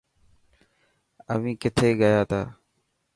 [1.31, 2.41] اوهين کٿي گسياتا؟